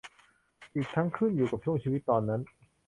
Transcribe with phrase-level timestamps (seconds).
[0.73, 2.41] อีกทั้งขึ้นอยู่กับช่วงชีวิตตอนนั้น